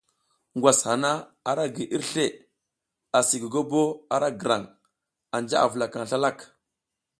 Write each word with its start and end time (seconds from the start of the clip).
Ngwas 0.57 0.79
hana 0.87 1.11
ara 1.49 1.65
gi 1.75 1.85
irsle 1.95 2.25
asi 3.19 3.35
gogobo 3.41 3.83
ara 4.15 4.29
grang, 4.41 4.65
anja 5.35 5.57
i 5.65 5.67
vulakang 5.71 6.07
slalak. 6.09 6.37